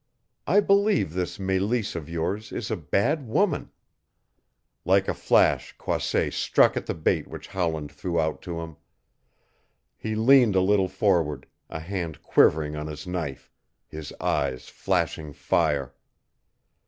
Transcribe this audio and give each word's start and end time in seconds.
I 0.47 0.61
believe 0.61 1.13
this 1.13 1.37
Meleese 1.37 1.95
of 1.95 2.09
yours 2.09 2.51
is 2.51 2.71
a 2.71 2.75
bad 2.75 3.27
woman." 3.27 3.69
Like 4.83 5.07
a 5.07 5.13
flash 5.13 5.77
Croisset 5.77 6.33
struck 6.33 6.75
at 6.75 6.87
the 6.87 6.95
bait 6.95 7.27
which 7.27 7.49
Howland 7.49 7.91
threw 7.91 8.19
out 8.19 8.41
to 8.41 8.61
him. 8.61 8.77
He 9.95 10.15
leaned 10.15 10.55
a 10.55 10.59
little 10.59 10.87
forward, 10.89 11.45
a 11.69 11.79
hand 11.79 12.23
quivering 12.23 12.75
on 12.75 12.87
his 12.87 13.05
knife, 13.05 13.51
his 13.87 14.11
eyes 14.19 14.69
flashing 14.69 15.33
fire. 15.33 15.93